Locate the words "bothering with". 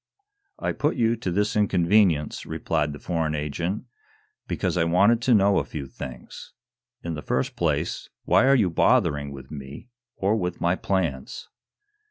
8.71-9.51